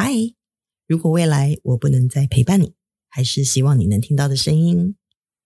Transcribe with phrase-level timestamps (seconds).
[0.00, 0.12] 嗨，
[0.86, 2.72] 如果未来我不能再陪伴你，
[3.08, 4.94] 还是希望你能听到的声音。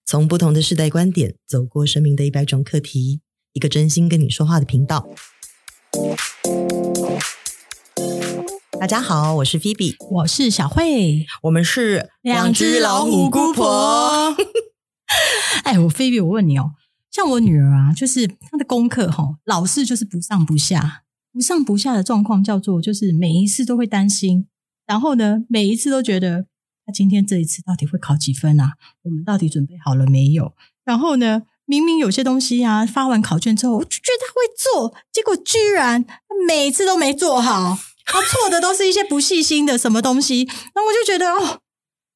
[0.04, 3.22] 从不同的世代观点，走过生命的一百种课题，
[3.54, 5.08] 一个真心跟你说话的频道。
[8.78, 14.36] 大家好，我是菲比，我是小慧，我们是两只老虎姑婆。
[15.64, 16.72] 哎，我菲比，我问你哦，
[17.10, 24.46] 像我女儿啊，就是她的功课哈，老是就是不上不下，不上不下的状况叫做，就是每一次都会担心，
[24.86, 26.46] 然后呢，每一次都觉得
[26.84, 28.74] 她今天这一次到底会考几分啊？
[29.02, 30.52] 我们到底准备好了没有？
[30.84, 36.04] 然后呢，明明有些东西啊，发完考卷之后，我就觉得他会做，结果居然
[36.46, 41.60] 每次都没做好，他错的都是一些不细心的什么东西，那我就觉得哦，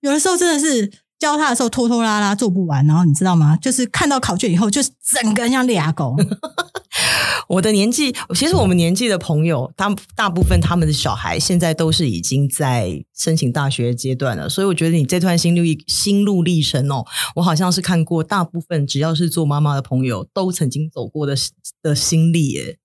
[0.01, 0.93] 有的时候真的是。
[1.19, 3.57] 教他的时候拖拖拉拉做不完，然后你知道吗？
[3.57, 6.15] 就是看到考卷以后，就是整个人像俩狗。
[7.49, 17.05] 我的年纪，其实我们年纪的朋友，大大部分他们的小孩现在都是已经在申请大学阶段了，所以我觉得你这段心路心路历程哦，
[17.37, 21.37] 我好像是看过大部分只要是做妈妈的朋友都曾经走过的
[21.83, 22.79] 的心历耶，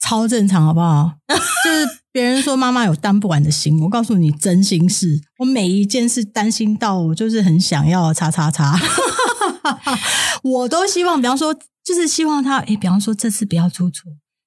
[0.00, 1.12] 超正常，好不好？
[1.28, 2.03] 就是。
[2.14, 8.78] 别人说妈妈有担不完的心，我告诉你，真心是我每一件事担心到我就是很想要叉叉叉，
[10.44, 14.04] 我都希望，比方说，就是希望他，诶，比方说这次不要出错。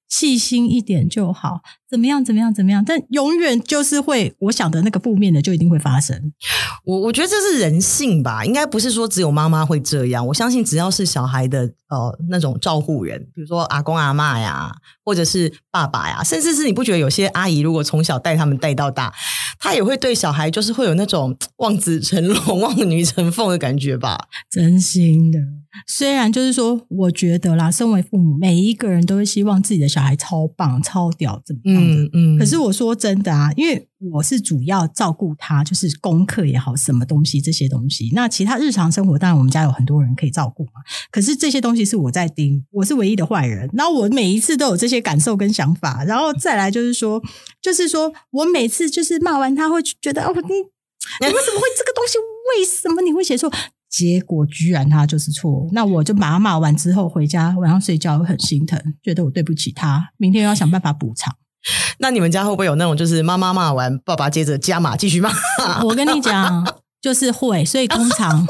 [0.08, 2.24] 细心一点就好，怎么样？
[2.24, 2.52] 怎么样？
[2.52, 2.82] 怎么样？
[2.84, 6.32] 但永远就是会，我想的那个负面的就一定会发生。
[6.84, 10.26] 我我觉得这是人性吧，应该不是说只有妈妈会这样。
[10.26, 19.12] 我相信只要是小孩的呃那种照护人，比如说阿公阿嬷呀，或者是爸爸呀，甚至是你不觉得有些阿姨如果从小带他们带到大，
[19.58, 24.28] 她也会对小孩就是会有那种望子成龙、 望女成凤的感觉吧？
[24.50, 25.38] 真心的。
[25.86, 32.02] 虽然就是说，我觉得啦，身为父母，每一个人都会希望自己的小孩超棒、超屌，怎么样的？
[32.02, 32.38] 嗯嗯。
[32.38, 38.10] 可是我说真的啊，因为我是主要照顾他，就是功课也好，什么东西这些东西。
[38.14, 40.80] 那其他日常生活，当然我们家有很多人可以照顾嘛。
[41.10, 43.68] 可是这些东西是我在盯，我是唯一的坏人。
[43.74, 47.22] 那我每一次都有这些感受跟想法，然后再来就是说，
[47.60, 52.18] 就是说我每次就是骂完他会觉得哦，你你为什么会这个东西？
[52.58, 53.52] 为什么你会写错？
[53.90, 61.34] 结果居然他就是错，那我就把他骂完之后回家晚上睡觉会很心疼，觉得我对不起他，明天要想办法补偿。
[61.98, 65.30] 那你们家会不会有那种就是妈妈骂完，爸爸接着加码继续骂？
[65.84, 68.46] 我跟你讲，就是会，所以通常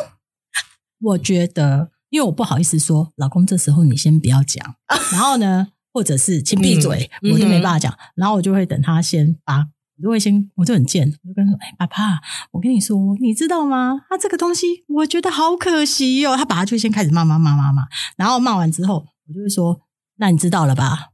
[1.01, 4.75] 我觉得，因为我不好意思说，老公这时候你先不要讲，
[5.13, 9.67] 然后呢，或者是请闭嘴，嗯、我就没办法讲，嗯、然后我就会等他先把。
[9.99, 12.21] 我就会先，我就很贱，我就跟他说：“哎，爸爸，
[12.53, 14.01] 我跟你说，你知道吗？
[14.09, 17.83] 他这个东西，我觉得好可惜哟、哦。”他爸爸就先开始骂骂骂骂骂，
[18.17, 19.81] 然后骂完之后，我就会说
[20.19, 21.09] ：“那你知道了吧？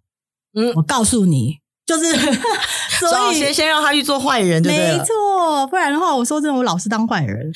[0.54, 2.04] 嗯，我告诉你。”就是，
[2.98, 4.72] 所以先先让他去做坏人，对？
[4.72, 7.52] 没错，不然的话，我说真的，我老是当坏人。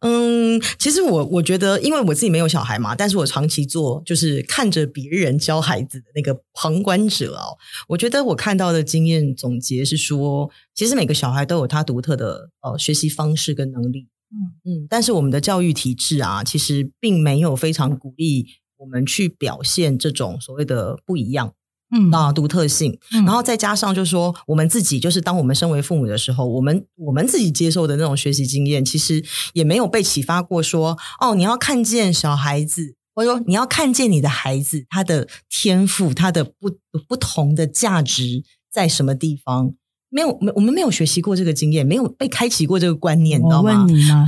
[0.00, 7.56] 嗯，其实我我觉得，因为我自己没有小孩嘛，但是我长期做就是看着别人教孩子的那个旁观者哦。
[7.88, 14.08] 我觉得我看到的经验总结是说，其实每个小孩都有他独特的呃学习方式跟能力。
[14.30, 18.46] 嗯嗯，但是我们的教育体制啊，其实并没有非常鼓励
[18.76, 21.54] 我们去表现这种所谓的不一样。
[21.90, 30.98] 嗯啊，独特性，嗯、然后再加上就是说，我们自己就是当我们身为父母的时候，我们我们自己接受的那种学习经验，其实也没有被启发过说。
[31.20, 36.70] 哦，你要看见小孩子，或者说你要看见你的孩子他的天赋，他的不
[37.08, 39.74] 不同的价值在什么地方？
[40.10, 43.72] 没有，没我们没有学习过这个经验，没有被开启过这个观念，你知道吗？
[43.72, 44.26] 我问你吗？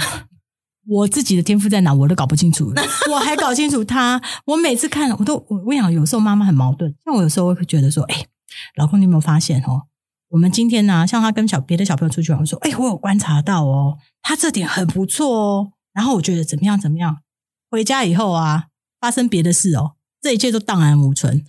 [0.91, 2.73] 我自己的天赋在哪，我都搞不清楚，
[3.13, 4.21] 我还搞清楚他。
[4.45, 6.93] 我每次看，我都我我想，有时候妈妈很矛盾。
[7.05, 8.27] 像我有时候会觉得说，哎，
[8.75, 9.83] 老公，你有没有发现哦？
[10.31, 15.73] 我们今天呢、啊，像他跟小别的小朋友出去玩，我说，哎，我有观察到哦，他这点很不错哦。
[15.93, 17.19] 然后我觉得怎么样怎么样？
[17.71, 18.65] 回家以后啊，
[19.01, 21.45] 发生别的事哦，这一切都荡然无存。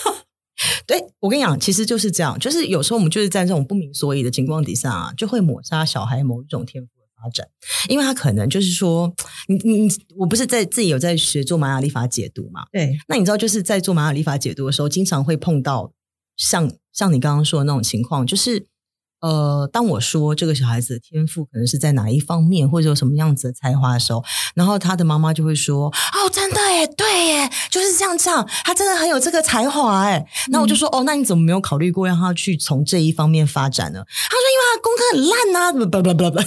[0.86, 6.97] 对，我跟你讲，其实就是这样，就是有时候我们就是在这种不明所以的情况底下啊，就会抹杀小孩某一种天赋。
[7.20, 7.46] 发展，
[7.88, 9.12] 因为他可能就是说，
[9.48, 12.64] 你你我不是在自己有在学做玛雅历法解读嘛？
[12.72, 15.92] 对，那你知道就是在做玛雅历法解读的时候，经常会碰到
[16.36, 18.66] 像像你刚刚说的那种情况，就是。
[19.20, 24.22] 呃，当我说这个小孩子的天赋可能是在哪一方面，或者有什么样子的才华的时候，
[24.54, 36.38] 然后他的妈妈就会说：“哦，真的耶，对耶，就是这样这样，他真的很有这个才华哎。”那我就说：“哦，那你怎么没有考虑过让他去从这一方面发展呢？”他说：“因为他功课很烂啊，不不不不不，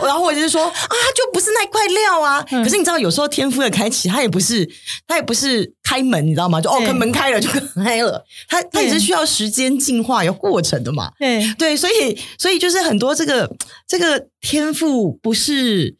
[0.04, 0.72] 然后我就是说啊，
[1.14, 2.44] 就不是那块料啊。
[2.50, 4.68] 嗯、可是你知道，有时候天赋的开启，他也不是，
[5.06, 6.60] 他也不是开门，你知道吗？
[6.60, 7.48] 就哦，门开了就
[7.82, 11.10] 开了，他他也是需要时间进化，有过程的嘛。
[11.18, 13.50] 对对，所以所以就是很多这个
[13.86, 15.96] 这个天赋不是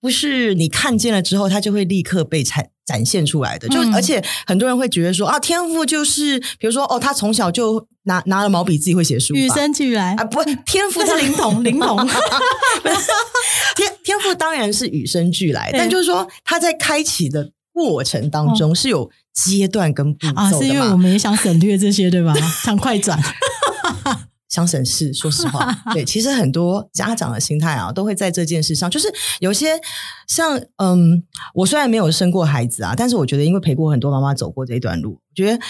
[0.00, 2.70] 不是你看见了之后，它就会立刻被拆。
[2.88, 11.98] 展现出来的，就、嗯、而且很多人会觉得说啊，天赋就是比如说哦，他从小就拿拿了毛笔自己会写书，与生俱来啊，不，天赋是灵童， 灵童。
[13.76, 22.32] 天天赋当然是与生俱来，但就是说他在开启的过程当中是有阶段跟步骤的、啊、是因为我们也想省略这些，对吧？
[22.64, 23.22] 想快转。
[24.48, 29.06] 想省事，说实话，对，其实很多家长的心态啊，都会在这件事上，就是
[29.40, 29.78] 有些
[30.26, 31.22] 像，嗯，
[31.54, 35.62] 我虽然没有生过孩子啊，但是我觉得，因为陪过很多妈妈走过这一段路，我觉得，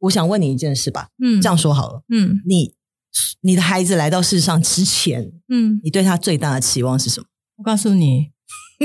[0.00, 2.74] 我想问你一件事吧，嗯，这样说好了，嗯，你
[3.42, 7.26] 你的孩子来到世上之前，嗯，你对他最大的期望是什么？
[7.58, 8.32] 我告诉你，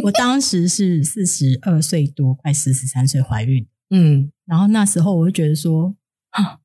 [0.04, 5.96] 我当时是四十二岁多，快四十三岁怀孕，嗯，然后那时候我就觉得说，
[6.30, 6.59] 哈。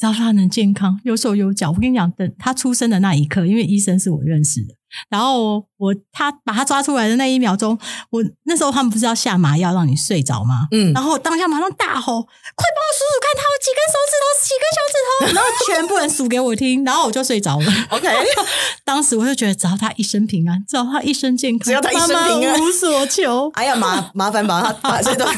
[0.00, 4.79] 只要他能健康、有手有脚，我跟你讲，等他出生的那一刻，因为医生是我认识的。
[5.08, 7.78] 然后我他把他抓出来的那一秒钟，
[8.10, 10.68] 我那时候他们不是要下麻药让你睡着吗？
[10.72, 17.66] 嗯，然后当下马上大吼：“快帮我数数看，他有几根手指头，几根小指头？”然后全部人数给我听，然后我就睡着了。
[17.90, 18.08] OK，
[18.84, 23.50] 当时我就觉得，只要他一生平安，只要他一生健康，只要他一生平安，无所求。
[23.54, 25.34] 哎呀，麻 麻烦把他把这段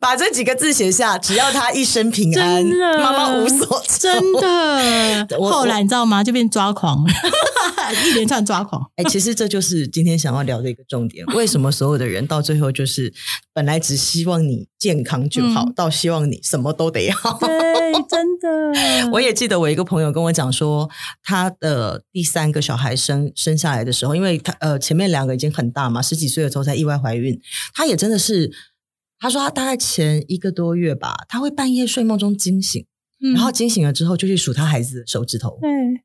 [0.00, 2.64] 把这几个字写下，只要他一生平安，
[3.00, 3.98] 妈妈无所求。
[3.98, 6.22] 真的，后来你知道吗？
[6.24, 7.10] 就变抓狂了，
[8.06, 8.77] 一连串抓狂。
[8.96, 11.24] 哎，其实这就是今天想要聊的一个重点。
[11.26, 13.12] 为什么所有的人到最后就是
[13.52, 17.14] 本来只希望你健康就好，嗯、到希望你什么都得要？
[17.40, 19.08] 对， 真的。
[19.12, 20.88] 我也记得我一个朋友跟我讲说，
[21.22, 27.40] 他的第三个小孩生生下来的时候，因为他呃前面两个已经很大嘛，十几岁的时候才意外怀孕，
[27.74, 28.52] 他也真的是，
[29.18, 32.84] 他说他大概前一个多月吧，他会半夜睡梦中惊醒。
[33.34, 35.58] 然后惊醒了之后，就去数他孩子的手指头，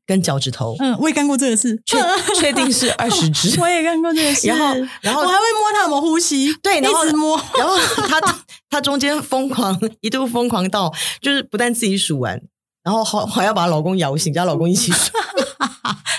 [0.04, 0.74] 跟脚趾头。
[0.80, 1.96] 嗯，我也干过这个事，确
[2.40, 3.58] 确定是二十只。
[3.62, 4.48] 我也干过这个事。
[4.48, 7.40] 然后，然后我还会摸他有没有呼吸，对，然后一直摸。
[7.56, 7.76] 然后
[8.08, 8.20] 他
[8.68, 12.40] 他中间疯狂，一度疯狂到就是不但自己数完，
[12.82, 15.12] 然后还还要把老公摇醒，叫老公一起数。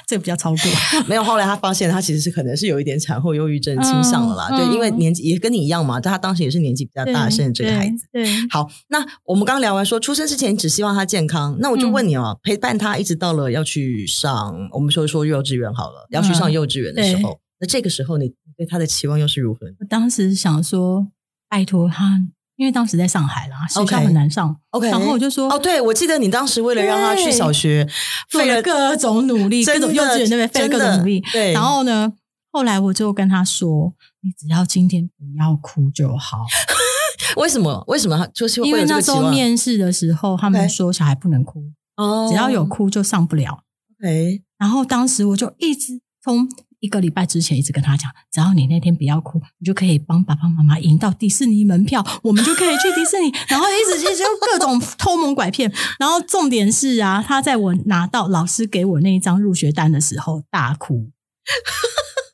[0.07, 0.71] 这个比较超过，
[1.07, 1.23] 没有。
[1.23, 4.47] 后来他发现他其实是可能是有一点产后忧郁症倾向了啦。
[4.51, 8.07] 嗯、对，因为年纪也跟你一样嘛，但他当时也是年纪比较大，生的这个孩子。
[8.11, 19.67] 对，对好，那我们刚聊完说出生之前只希望他健康，那我就问你哦，嗯、陪伴他一直到了要去上，我们说说幼稚园好了，要去上幼稚园的时候，嗯、那这个时候你对他的期望又是如何？
[19.79, 21.07] 我当时想说，
[21.49, 22.27] 拜托他。
[22.57, 24.55] 因为当时在上海啦，学校很难上。
[24.69, 27.87] OK，然后我就说，哦，对，我记得你当时为了让他去小学，
[28.29, 31.21] 费了各种努力，各种幼稚园那边费了各种努力。
[31.33, 32.13] 对，然后呢，
[32.51, 36.45] 后来我就跟他说，你只要今天不要哭就好。
[37.37, 37.83] 为什么？
[37.87, 38.27] 为什么？
[38.33, 41.63] 就是因为那时候面试的时候，他们说小孩不能哭，
[41.97, 43.63] 哦，只要有哭就上不了。
[43.99, 46.49] OK，然后当时我就一直从。
[46.79, 53.33] 一个礼拜之前一直跟他讲，只要你那天不要哭，你就可以帮爸爸妈妈赢到迪士尼门票，我们就可以去迪士尼。
[53.47, 55.71] 然后一直就各种偷蒙拐骗。
[55.99, 61.11] 然后重点是啊，他在我拿到老师给我那一张入学单的时候大哭，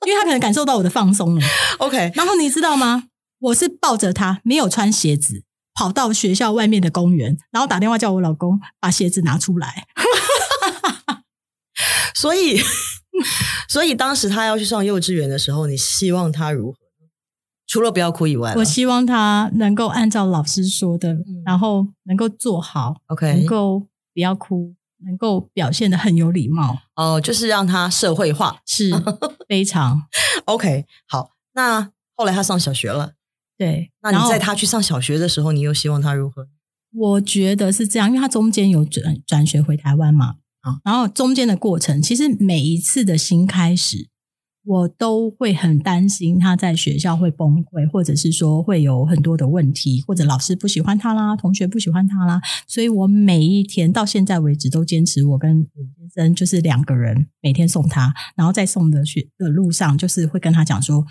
[0.05, 1.41] 因为他可能感受到我的放松了。
[1.77, 3.05] OK，然后你知道吗？
[3.39, 9.87] 我是抱着他，没有穿鞋子，跑到学校外面的公园，然后打电话叫我老公把鞋子拿出来。
[12.13, 12.61] 所以。
[13.71, 16.77] 所以当时他要去上幼稚园的时候，你希望他如何？
[17.65, 23.79] 除了不要哭以外，我希望他能够按照老师说的，嗯、然后能够做好，OK，能够
[24.13, 24.75] 不要哭，
[25.05, 26.79] 能够表现得很有礼貌。
[26.97, 28.91] 哦，就是让他社会化，是
[29.47, 30.01] 非常
[30.43, 30.85] OK。
[31.07, 33.13] 好，那后来他上小学了，
[33.57, 36.49] 对，那你在他去上小学的时候，你又希望他如何？
[36.93, 40.35] 我觉得是这样，因为他中间有转转学回台湾嘛。
[40.83, 44.09] 然后中间的过程，其实每一次的新开始，
[44.63, 52.39] 我都会很担心他在学校会崩溃，或者是说会有很多的问题，或者老师不喜欢他啦，同学不喜欢他啦。
[52.67, 61.05] 所以我每一天到现在为止都坚持，我跟我先生就是两个人每天送他，然后在送的学的路上，就是会跟他讲说，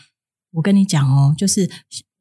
[0.53, 1.69] 我跟你讲哦，就是。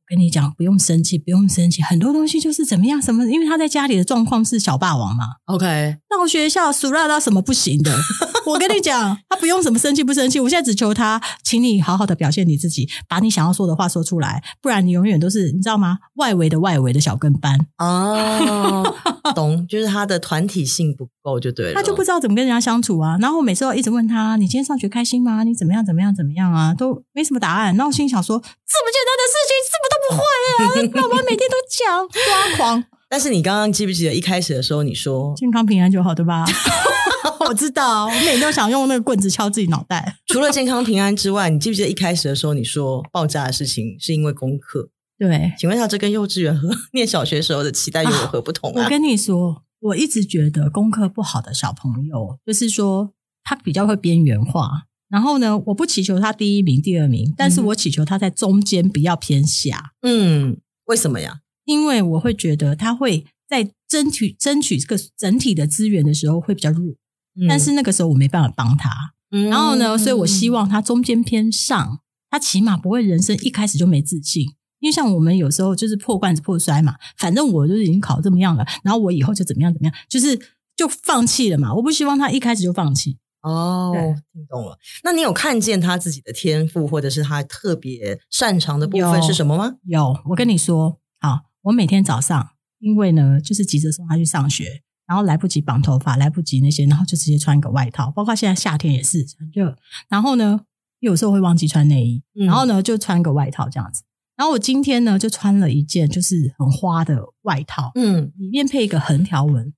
[0.09, 1.83] 跟你讲，不用生气，不用生气。
[1.83, 3.23] 很多东西就是怎么样，什么？
[3.25, 5.25] 因为他在家里的状况是小霸王嘛。
[5.45, 7.95] OK，到学校俗辣到什么不行的。
[8.47, 15.99] 我跟你讲，他不用什么生气不生气，我现在只求他，请你好好的表现你自己，把你想要说的话说出来，不然你永远都是你知道吗？
[16.15, 18.83] 外围的外围的小跟班哦，
[19.35, 23.15] 懂，就是他的团体性不够就对了，他就不知道怎么跟人家相处啊。
[23.21, 25.43] 然后我每次都一直问他，你今天上学开心吗？
[25.43, 26.73] 你怎么样怎么样怎么样啊？
[26.73, 27.75] 都没什么答案。
[27.75, 30.91] 然后我心里想说，这么简单的事情，这么都不会啊？
[30.93, 32.83] 爸爸每天都讲抓狂。
[33.09, 36.45] 但是你刚刚记不记得一开始的时候你说健康平安就好，对吧？
[37.49, 40.17] 我知道，我每天都想用那个棍子敲自己脑袋。
[40.27, 44.89] 除了健康平安之外，你记不记得一开始的时候你说爆炸的事情是因为功课？
[45.17, 48.83] 对，请问一下，这跟幼稚园和 念小学时候的期待又有何不同啊？
[48.83, 53.11] 我跟你说，我一直觉得功课不好的小朋友，就是说
[53.43, 54.83] 他比较会边缘化。
[55.09, 59.93] 然后呢，我不祈求他第一名、第二名，但是我祈求他在中间不要偏下。
[60.01, 61.39] 嗯，为什么呀？
[61.65, 66.93] 因为我会觉得他会在争取争取这个整体的资源的时候会比较弱，
[67.39, 68.89] 嗯、但是那个时候我没办法帮他。
[69.31, 71.99] 嗯、然后呢，所以我希望他中间偏上，
[72.29, 74.45] 他起码不会人生一开始就没自信。
[74.79, 80.39] 因为像我们有时候就是破罐子破摔嘛，反正我就是已经考这么样了，然后我以后就怎么样怎么样，就是
[80.77, 81.73] 就放弃了嘛。
[81.73, 83.17] 我不希望他一开始就放弃。
[83.41, 83.93] 哦，
[84.33, 84.77] 听懂了。
[85.03, 89.75] 那你有看见他自己的天赋，或者是他特别擅长的部分是什么吗？
[89.85, 91.41] 有，有，我跟你说，好。
[91.63, 98.09] 我每天早上，因为呢，就是急着送他去上学，然后来不及绑头发，来不及那些，然后就直接穿一个外套。
[98.11, 99.75] 包括现在夏天也是很热，
[100.07, 100.61] 然后呢，
[100.99, 104.03] 有时候会忘记穿内衣，然后呢，就穿个外套这样子。
[104.37, 109.73] 然后我今天呢，就穿了一件就是很花的外套，嗯，里面配一个横条纹。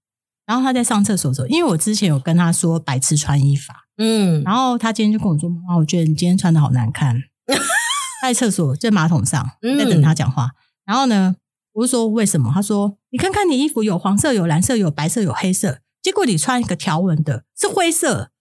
[0.52, 7.16] 然后他在上厕所的时候，因为我之前有跟他说白痴穿衣法，嗯，然后他今天就跟我说：“妈妈，我觉得你今天穿的好难看。
[8.22, 10.50] ”在厕所在马桶上在等他讲话，
[10.86, 11.38] 然后呢。
[11.74, 12.52] 我就说为什么？
[12.54, 18.32] 他说：“你看看你衣服有黄色、有蓝色、有白色、有黑色，结果你穿一个条纹的，是灰色，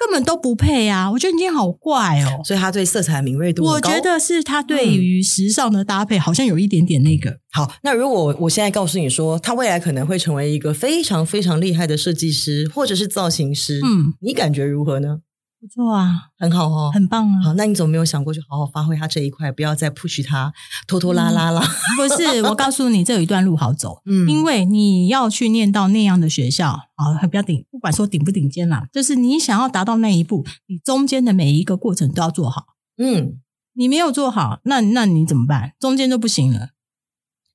[0.00, 2.40] 根本都不配啊！”我觉得你今天好怪哦。
[2.44, 7.30] 所以他对色彩敏锐度，我觉得是他对于时尚的搭配好像有一点点那个。
[7.30, 15.18] 嗯、好，那如果我现在告诉你说，他未来可能会成为一个非常非常厉害的设计师或者是造型师，嗯，你感觉如何呢？
[15.60, 17.42] 不错啊，很好哦，很棒啊。
[17.42, 20.50] 好，那你怎么没有想过去好好发挥他这一块，不要再 push 他
[20.86, 21.60] 拖拖拉拉了？
[21.60, 24.00] 嗯、不是，我告诉你，这有一段路好走。
[24.06, 32.64] 嗯，因为你要去念到那样的学校啊，不要顶，不管说顶不顶尖啦，就是你想要达到那一步，你中间的每一个过程都要做好。
[32.96, 33.38] 嗯，
[33.74, 35.72] 你没有做好，那那你怎么办？
[35.78, 36.70] 中间就不行了。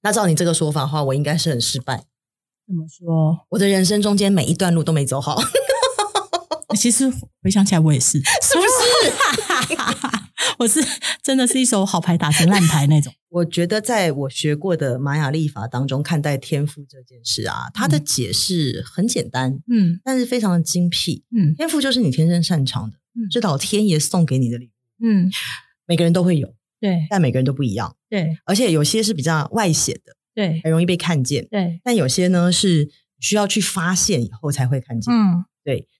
[0.04, 2.04] 那照你这个说法的话，我应该是很失败。
[2.68, 3.48] 怎么说？
[3.50, 5.42] 我的人生中间每一段路都没走好。
[6.76, 7.10] 其实
[7.42, 9.76] 回想起来，我也是， 是不是？
[10.58, 10.82] 我是
[11.22, 13.14] 真的是一手好牌打成烂牌那种。
[13.30, 25.30] 我觉得在我学过的玛雅历法当中，看待天赋这件事啊，它的解释很简单，嗯，但是非常的精辟，嗯，天赋就是你天生擅长的，嗯，是老天爷送给你的礼物，嗯，
[25.86, 35.95] 每个人都会有，对，但每个人都不一样，对，而且有些是比较外显的，对，很容易被看见，对，但有些呢是需要去发现以后才会看见，嗯，对，那。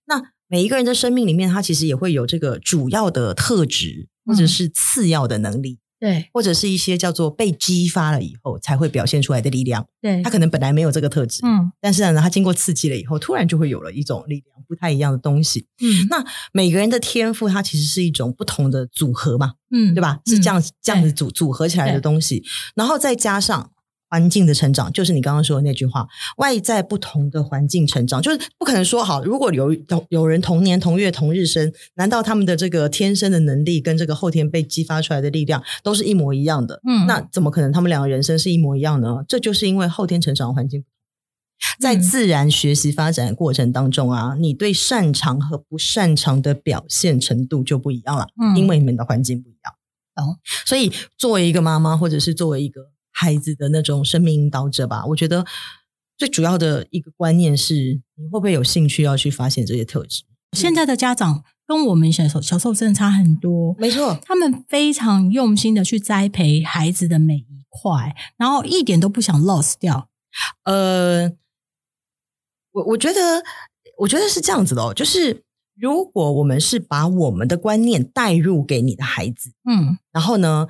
[0.48, 9.86] 每一个人的生命里面，他其实也会有这个主要的特质，或者是次要的能力，嗯、对，或者是一些叫做被激发了以后才会表现出来的力量。
[10.02, 15.66] 对，他可能本来没有这个特质，嗯，但是呢，他经过刺激了以后，突然就会有了一种力量，不太一样的东西。
[15.82, 16.24] 嗯，那
[16.54, 20.20] 每个人的天赋，它其实是一种不同的组合嘛，嗯，对吧？
[20.26, 22.44] 是这样、嗯、这样子组组合起来的东西，
[22.76, 23.72] 然后再加上。
[24.16, 26.08] 环境的成长，就是你刚刚说的那句话。
[26.38, 29.22] 外在不同的环境成长，就是不可能说好。
[29.26, 36.80] 如果有有有人同年同月同日生，难道他们的这个天生的能力跟这个后天被激发出来的力量都是一模一样的？
[36.88, 39.26] 嗯，那怎么可能他们两个人生是一模一样呢？
[39.28, 40.86] 这就是因为后天成长环境，
[41.82, 48.30] 在自然学习发展的过程当中啊，你对擅长和不擅长的表现程度就不一样了。
[48.42, 49.74] 嗯，因为你们的环境不一样。
[50.16, 52.95] 哦，所以作为一个妈妈，或者是作为一个。
[53.18, 55.46] 孩子的那种生命引导者吧，我觉得
[56.18, 57.74] 最主要的一个观念是，
[58.16, 60.24] 你会不会有兴趣要去发现这些特质？
[60.52, 70.10] 现在的家长跟我们小时候小时候真的差很多，没错，他们非常用心的去栽培孩子的每一块，然后一点都不想 lost 掉。
[70.66, 71.30] 呃，
[72.74, 73.42] 我我觉得，
[74.00, 75.44] 我觉得是这样子的哦，就是
[75.80, 80.68] 如果我们是把我们的观念带入给你的孩子，嗯，然后呢？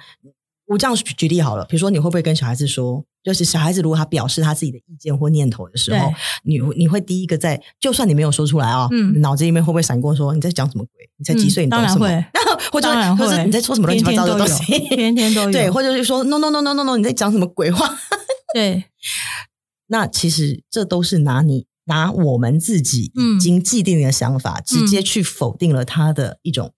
[0.68, 6.12] 我这样举例好了，比如说你会不会跟小孩子说，就是小孩子如果他表示他自己的意见或念头的时候，
[6.44, 11.10] 你你会第一个在，就算你没有说出来啊，嗯，脑子里面会不会闪过说你在讲什么鬼？
[11.18, 11.66] 你才几岁？
[11.66, 12.08] 你懂什么？
[12.82, 14.80] 当然会， 或者或者你在说什么乱七八糟的东西？
[14.90, 17.98] 天天都有， 对，或者是说 no no no no no no，你在讲什么鬼话？
[18.54, 18.86] 对，
[19.88, 26.74] 那其实这都是拿你拿我们自己已经既定的想法，嗯、直接去否定了他的一种、嗯、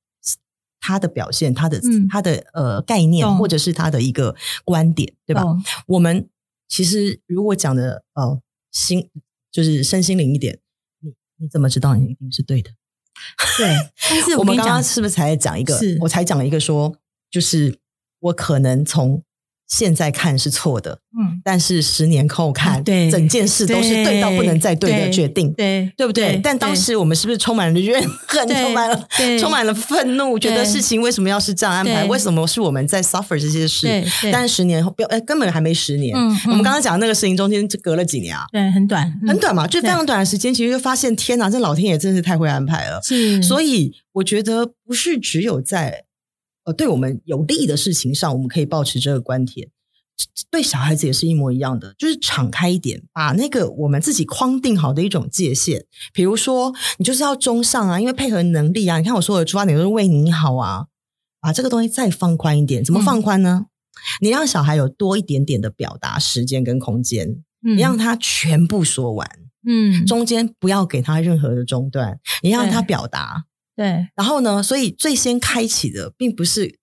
[0.88, 5.44] 他的表现，他的、嗯、他的呃概念，或者是他的一个观点，对吧？
[5.86, 6.30] 我们
[6.70, 8.42] 其实如果讲的呃
[8.72, 9.10] 心
[9.52, 10.60] 就是身心灵一点，
[11.02, 12.72] 你你怎么知道你一定是对的？
[13.58, 13.76] 对，
[14.10, 15.78] 但是我，我们刚刚是不是才讲一个？
[15.78, 16.96] 是我才讲了一个说，
[17.30, 17.78] 就是
[18.20, 19.22] 我可能从。
[19.68, 26.40] 现在看是错的，嗯，但是十年后看，对，整件事都是对到不能再对的决定，对，对不对？
[26.42, 29.08] 但当时我们是不是充满了怨恨，充满了
[29.40, 32.06] 充满了愤怒，觉得事情为什么要是这样安排？
[32.06, 33.88] 为什么是我们在 suffer 这些事？
[34.32, 36.16] 但是十年后，不，哎，根本还没十年。
[36.46, 38.46] 我们刚刚讲的那个事情中间就隔了几年啊？
[38.54, 43.02] 对，很短，很短嘛，就非常短的时间，其实就发现，天哪，这老天爷真是太会安排了。
[43.04, 46.07] 是，所以我觉得不是只有在。
[46.68, 49.70] 呃，对我们有利的事情上，我们可以保持这个观点。
[50.52, 58.98] 对小孩子也是一模一样的，就是敞开一点，把那个我们自己框定好的一种界限，比如说你就是要中上啊，因为配合能力啊。
[58.98, 60.88] 你看我说的出发点都是为你好啊，
[61.40, 63.68] 把这个东西再放宽一点，怎么放宽呢？
[63.68, 63.70] 嗯、
[64.22, 67.30] 你让小孩有多一点点的表达时间跟空间，
[67.64, 69.30] 嗯、你让他全部说完，
[69.66, 73.46] 嗯，中间不要给他任何的中断，你让他表达。
[73.78, 74.64] 对，然后呢？
[74.64, 76.80] 所以最先开启的，并不是，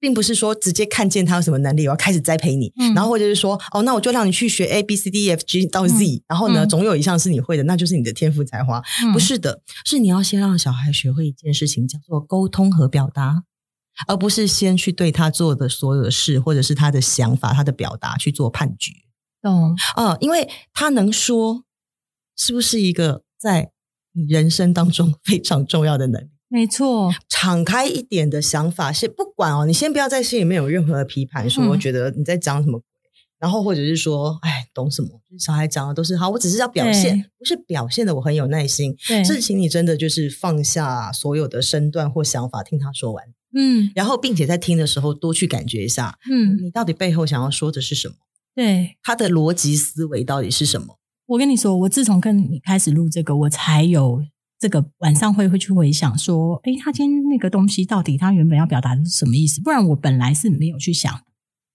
[0.00, 2.72] 并不是说直接看见他有什么能力，我要开始栽培你。
[2.80, 8.82] 嗯、然后或者是说，哦，那我就让你去学 A B C D E F G 到 Z，嗯、然后呢，总有一项是你会的，那就是你的天赋才华。
[9.04, 13.44] 嗯、不是的，是你要先让小孩学会一件事情，叫做沟通和表达，
[14.08, 18.90] 而不是先去对他做的所有的事，或者是他的想法、他的表达去做判决。
[19.40, 19.76] 懂？
[19.94, 21.62] 啊、呃，因为他能说，
[22.36, 23.70] 是不是一个在。
[24.12, 27.12] 你人生当中非常重要的能力，没错。
[27.28, 32.82] 敞开一点的想法是不管哦，你先不要在心里面有任何的批判，说我觉得你在讲什么，嗯、
[33.38, 35.08] 然后或者是说，哎，懂什么？
[35.38, 38.94] 小孩讲的都是好，我只是要表现，不是表现的我很有耐心。
[39.08, 43.24] 对，是请你真的就是放下所有的身段或想法，听他说完。
[43.52, 48.14] 嗯，然后并且在听的时候多去感觉一下，嗯，你到底背后想要说的是什么？
[48.54, 50.99] 对，他的逻辑思维到底是什么？
[51.30, 54.20] 我跟你说，我自从跟你开始录这个，我才有
[54.58, 59.60] 这个晚上会会去回想说，诶，他今天那个东西到底他原本要表达的是什么意思？
[59.62, 61.22] 不然我本来是没有去想。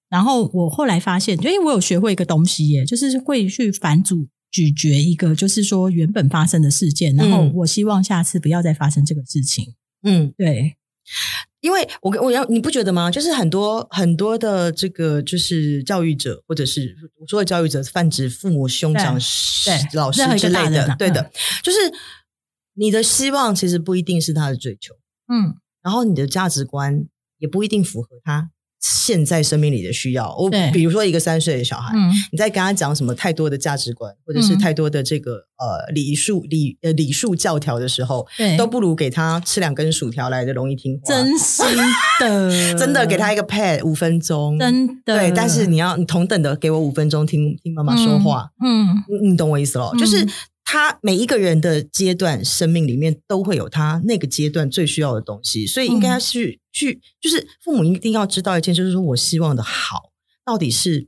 [0.09, 9.73] 然后我后来发现，因为我有学会一个东西耶，就是会去反组咀嚼一个，就是说原本发生的事件，然后我希望下次不要再发生这个事情。
[10.03, 10.75] 嗯，对。
[11.65, 13.09] 因为我我要你不觉得吗？
[13.09, 19.15] 就是很多很多的这个就是教育者，或者是我说的教育者，泛指父母、兄长、
[19.93, 21.31] 老师之类的，对的，
[21.63, 21.77] 就是
[22.75, 24.93] 你的希望其实不一定是他的追求，
[25.27, 27.07] 嗯，然后你的价值观
[27.39, 28.51] 也不一定符合他。
[28.87, 31.95] 现在生命里的需要，我比如说一个三岁的小孩，
[32.31, 38.27] 你在跟他讲什么太多的价值观，或者是太多的这个呃礼数礼呃礼数教条的时候，
[38.59, 41.01] 都不如给他吃两根薯条来的容易听话。
[41.07, 41.65] 真心
[42.19, 45.17] 的， 真的给他一个 pad 五分钟，真的。
[45.17, 45.31] 对。
[45.35, 50.27] 但是你要你同等的给我五分钟听听妈妈说话，嗯，你懂我意思咯，就是。
[50.67, 60.11] 他每一个人的阶段，生命里面都会有他那个阶段最需要的东西，所以应该是去，就是父母一定要知道一件，就是说我希望的好，
[60.43, 61.07] 到底是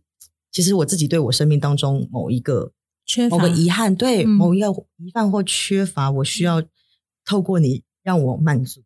[0.51, 2.71] 其实我自己对我生命当中某一个
[3.03, 4.67] 缺乏、某个遗憾，对某一个
[4.97, 6.63] 遗憾或缺乏，我需要
[7.25, 8.83] 透过你让我满足，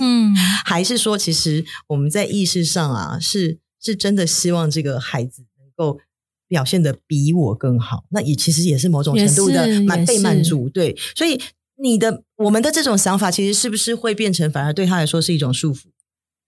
[0.00, 0.34] 嗯，
[0.64, 6.00] 还是说其实我们在意识上啊，是是真的希望这个孩子能够。
[6.48, 10.96] 表现的比我更好，那也其实也是某种程度的满被满足，对。
[11.16, 11.40] 所以
[11.82, 15.84] 你的我们的这种想法，其实是不是会变成反而对他来说是一种束缚，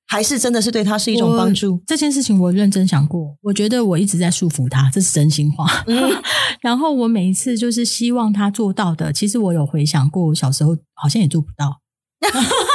[0.06, 1.82] 还是真的是对他是一种帮助？
[1.86, 5.66] 这件事情我认真想过，我觉得我一直在束缚他，这是真心话。
[5.86, 6.22] 嗯，
[6.62, 11.80] 然后我每一次就是希望他做到的，其实我有回想过，我小时候好像也做不到。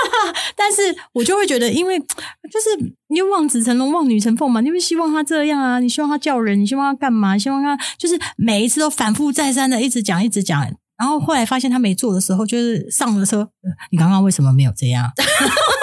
[0.55, 7.37] 但是我就会觉得，因为就是你望子成龙，望女成凤嘛，你会希望他这样啊，你希望他叫人，你希望他干嘛？
[7.37, 10.61] 希望他就是每一次都反复再三的一直讲，一直讲。
[10.97, 13.49] 然后后来发现他没做的时候，就是上了车，
[13.91, 15.11] 你刚刚为什么没有这样？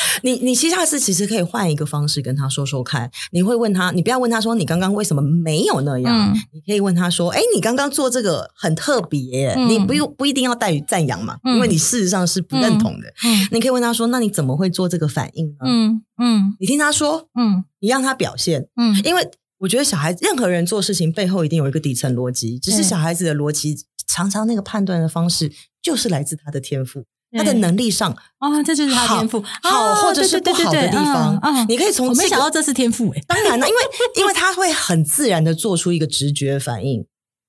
[0.22, 3.10] 你你其实下次其实可以换一个方式跟他说说看。
[3.30, 6.32] 你会问他，你不要问他说你刚刚为什么没有那样？
[6.32, 13.12] 嗯、你可以问他说：“哎，你刚刚做这个很特别，嗯、你不用不一定要带于赞扬嘛，嗯、因为你事实上是不认同的。
[13.50, 15.56] 你可以问他说：那你怎么会做这个反应呢？
[15.64, 25.50] 嗯嗯，你听他说，嗯，你让他表现，嗯，因为我觉得小孩子任何人做事情背后一定有一个底层逻辑，只是小孩子的逻辑常常那个判断的方式
[25.82, 27.04] 就是来自他的天赋。”
[27.36, 31.66] 他的能力上啊，这就是他天赋好，或者是不好的地方。
[31.68, 33.80] 你可以从我没想到这是天赋诶，当然了，因为
[34.20, 37.06] 因为他会很自然的做出一个直觉反应，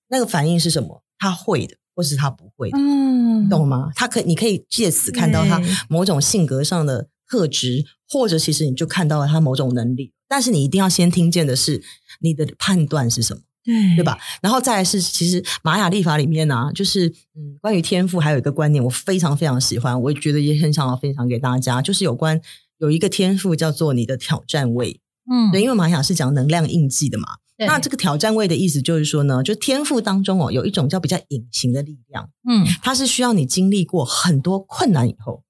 [0.09, 1.03] 那个反应是什么？
[1.17, 3.89] 他会的，或是他不会的，嗯，懂吗？
[3.95, 10.13] 他可你可以借此看到他某种性格上的特质，或者其实你就看到了他某种能力。
[10.27, 11.83] 但是你一定要先听见的是
[12.19, 13.95] 你的判断是什么，对。
[13.95, 14.17] 对吧？
[14.41, 22.39] 然后再来是，其实玛雅历法里面呢、啊，就是嗯，关于天赋还有一个观念，我非常非常喜欢，我也觉得也很想要分享给大家，就是有关
[22.77, 25.01] 有一个天赋叫做你的挑战位，
[25.31, 35.43] 嗯，对，因为玛雅是讲能量印记的嘛，那这个挑战位的意思就是说呢，就天赋当中哦，有一种叫比较隐形的力量，嗯，它是需要你经历过很多困难以后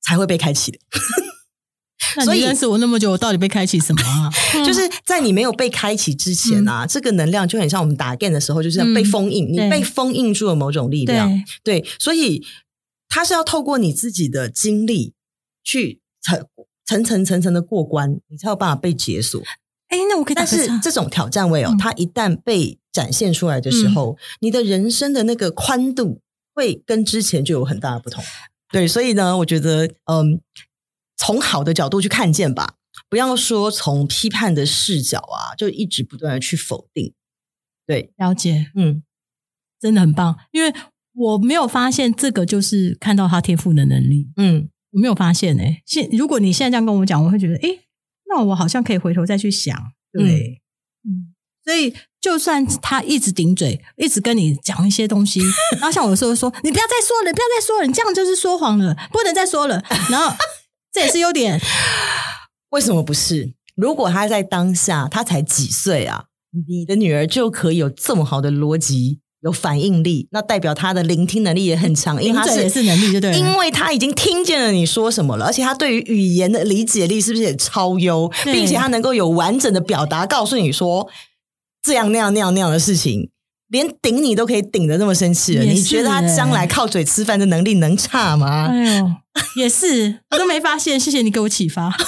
[0.00, 0.78] 才会被开启的。
[2.22, 4.30] 所以认识我那么久，我到底被开启什么啊？
[4.64, 11.28] 就是在你没有被开启之前啊，嗯、这个能量就很像我们打 game 的时候，就是被封印，嗯、你被封印住了某种力量。
[11.62, 12.44] 对，对，所以
[13.08, 15.14] 它是要透过你自己的经历
[15.64, 16.46] 去层
[16.84, 19.40] 层层层层的过关，你才有办法被解锁。
[19.88, 26.20] 哎，那我可以，但是这种挑战位哦，嗯、它一旦被展现出来的时候，嗯、你的人生的那个宽度
[26.54, 28.22] 会跟之前就有很大的不同。
[28.70, 30.40] 对，所以呢，我觉得，嗯。
[31.16, 32.74] 从好的角度去看见吧，
[33.08, 37.14] 不要说从批判的视角啊，就一直不断的去否定。
[37.86, 39.02] 对，了解，嗯，
[39.80, 40.72] 真的很棒，因为
[41.12, 45.82] 我没有发现这个就是看到他天赋的能力，嗯，我没有发现诶。
[45.86, 47.80] 现如果你现在这样跟我讲，我会觉得，诶，
[48.28, 49.76] 那我好像可以回头再去想，
[50.12, 50.62] 对，
[51.04, 55.40] 嗯，嗯，所以就算他一直顶嘴，一直跟你讲一些东西，
[55.78, 60.34] 然后像我有时候说，你不要再说了，不要再说了，你这样就是说谎了，不能再说了，然后。
[60.94, 61.60] 这也是优点，
[62.70, 63.52] 为什么不是？
[63.74, 66.26] 如果他在当下，他才几岁啊？
[66.68, 81.10] 你的女儿就可以有这么好的逻辑、有反应力，那代表她的聆听能力也很强，因为她是也是能力，对对，因为她已经听见了你说什么了，而且她对于语言的理解力是不是也超优，并且她能够有完整的表达，告诉你说
[81.82, 83.32] 这样那样那样那样的事情。
[83.74, 88.68] 连顶你都可以顶的那么生气了，你觉得他将来靠嘴吃饭的能力能差吗？
[88.70, 89.10] 哎呦，
[89.56, 90.98] 也是，我都没发现。
[90.98, 91.92] 谢谢你给我启发。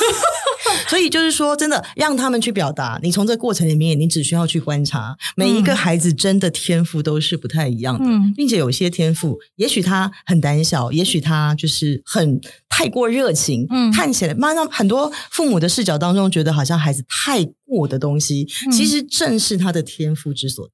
[0.89, 3.01] 所以就是说，真的让他们去表达。
[3.03, 13.67] 你从这个过程里面，你只需要去观察每一个孩子真的天赋都是不太一样的，嗯、并且有些天赋，也许他很胆小，也许他就是很太过热情。
[13.71, 20.69] 嗯，看起来，妈妈很多父母的视角当中，觉得好像孩子太过的东西，嗯、其实正是他的天赋之所。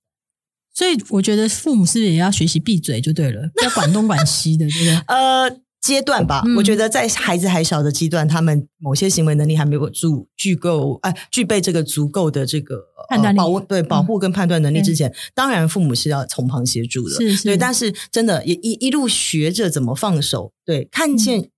[0.75, 4.97] 所以我觉得父母是不是也要学习闭嘴就对了，不要管东管西的，对不对？
[5.07, 6.43] 呃，阶段吧。
[6.47, 12.77] 嗯、我觉得在孩子还小的阶段，他们某些行为能力还没有足具够，哎、呃，具备这个足够的这个
[13.11, 17.17] 判断力，保对保护跟判断能力之前，嗯、当然父母是要从旁协助的。
[17.17, 17.45] 是是。
[17.45, 20.53] 对，但是真的也一一路学着怎么放手。
[20.65, 21.51] 对，看见，嗯、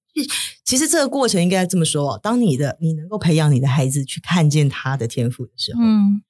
[0.65, 6.23] 其实这个过程应该这么说：当你的你能够培养你的孩子去看见他的天赋的时候，嗯。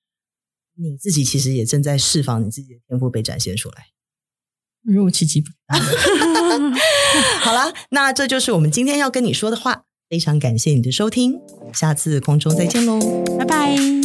[0.76, 3.86] 你自己其实也正在释放你自己的天赋被展现出来，
[4.82, 5.78] 如果奇迹不大。
[7.40, 9.84] 好了，那这就是我们今天要跟你说的话。
[10.10, 11.40] 非常感谢你的收听，
[11.72, 13.00] 下次空中再见喽，
[13.38, 14.03] 拜拜。